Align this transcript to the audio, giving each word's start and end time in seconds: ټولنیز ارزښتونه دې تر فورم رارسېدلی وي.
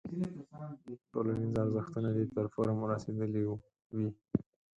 ټولنیز 1.11 1.53
ارزښتونه 1.63 2.09
دې 2.15 2.23
تر 2.35 2.45
فورم 2.53 2.77
رارسېدلی 2.89 3.41
وي. 3.97 4.07